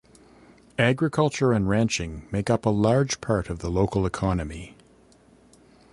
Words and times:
Agriculture 0.79 1.53
and 1.53 1.69
ranching 1.69 2.27
make 2.31 2.49
up 2.49 2.65
a 2.65 2.71
large 2.71 3.21
part 3.21 3.51
of 3.51 3.59
the 3.59 3.69
local 3.69 4.03
economy. 4.07 4.75